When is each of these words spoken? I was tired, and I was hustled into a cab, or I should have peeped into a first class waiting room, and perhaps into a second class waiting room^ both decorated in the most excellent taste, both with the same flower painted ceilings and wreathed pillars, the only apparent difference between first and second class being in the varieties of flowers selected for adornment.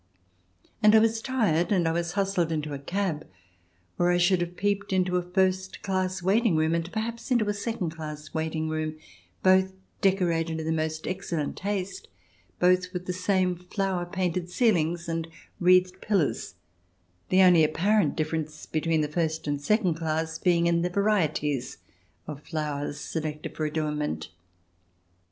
I 0.81 0.89
was 0.97 1.21
tired, 1.21 1.71
and 1.71 1.87
I 1.87 1.91
was 1.91 2.13
hustled 2.13 2.51
into 2.51 2.73
a 2.73 2.79
cab, 2.79 3.27
or 3.99 4.09
I 4.11 4.17
should 4.17 4.41
have 4.41 4.57
peeped 4.57 4.91
into 4.91 5.15
a 5.17 5.21
first 5.21 5.83
class 5.83 6.23
waiting 6.23 6.55
room, 6.55 6.73
and 6.73 6.91
perhaps 6.91 7.29
into 7.29 7.47
a 7.47 7.53
second 7.53 7.91
class 7.91 8.33
waiting 8.33 8.67
room^ 8.67 8.97
both 9.43 9.73
decorated 10.01 10.59
in 10.59 10.65
the 10.65 10.71
most 10.71 11.05
excellent 11.05 11.55
taste, 11.55 12.07
both 12.57 12.93
with 12.93 13.05
the 13.05 13.13
same 13.13 13.55
flower 13.55 14.07
painted 14.07 14.49
ceilings 14.49 15.07
and 15.07 15.27
wreathed 15.59 16.01
pillars, 16.01 16.55
the 17.29 17.43
only 17.43 17.63
apparent 17.63 18.15
difference 18.15 18.65
between 18.65 19.07
first 19.07 19.45
and 19.45 19.61
second 19.61 19.93
class 19.93 20.39
being 20.39 20.65
in 20.65 20.81
the 20.81 20.89
varieties 20.89 21.77
of 22.25 22.41
flowers 22.41 22.99
selected 22.99 23.55
for 23.55 23.65
adornment. 23.67 24.29